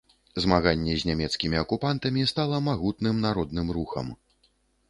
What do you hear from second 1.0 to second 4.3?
з нямецкімі акупантамі стала магутным народным рухам.